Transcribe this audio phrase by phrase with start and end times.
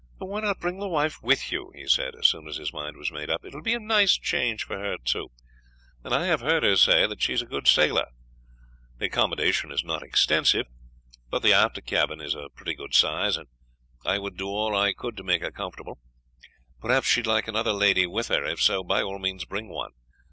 [0.17, 3.11] "Why not bring the wife with you?" he said, as soon as his mind was
[3.11, 3.45] made up.
[3.45, 5.29] "It will be a nice change for her too;
[6.03, 8.07] and I have heard her say that she is a good sailor.
[8.97, 10.65] The accommodation is not extensive,
[11.29, 13.47] but the after cabin is a pretty good size, and
[14.03, 15.99] I would do all I could to make her comfortable.
[16.79, 19.91] Perhaps she would like another lady with her; if so by all means bring one.